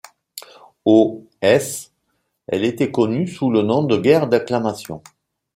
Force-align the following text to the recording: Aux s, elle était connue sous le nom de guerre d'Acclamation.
Aux 0.83 1.27
s, 1.43 1.93
elle 2.47 2.63
était 2.65 2.89
connue 2.89 3.27
sous 3.27 3.51
le 3.51 3.61
nom 3.61 3.83
de 3.83 3.97
guerre 3.97 4.27
d'Acclamation. 4.27 5.03